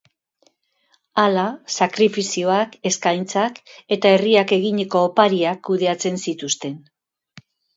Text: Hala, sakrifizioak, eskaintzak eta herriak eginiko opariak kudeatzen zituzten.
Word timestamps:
Hala, 1.23 1.43
sakrifizioak, 1.73 2.73
eskaintzak 2.91 3.61
eta 3.99 4.15
herriak 4.17 4.55
eginiko 4.61 5.05
opariak 5.11 5.63
kudeatzen 5.71 6.19
zituzten. 6.25 6.75